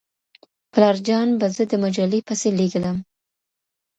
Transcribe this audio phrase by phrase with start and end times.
[0.71, 2.97] پلارجان به زه د مجلې پسې لېږلم.